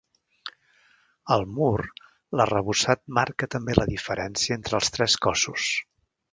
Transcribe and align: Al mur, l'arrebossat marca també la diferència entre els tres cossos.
Al 1.35 1.45
mur, 1.57 1.83
l'arrebossat 2.41 3.03
marca 3.19 3.51
també 3.57 3.79
la 3.81 3.89
diferència 3.93 4.59
entre 4.59 4.81
els 4.81 4.93
tres 4.99 5.23
cossos. 5.29 5.71